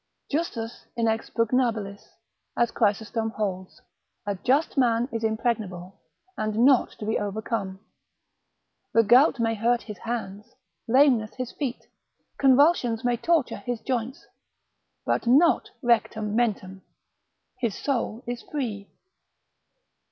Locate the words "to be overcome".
6.93-7.79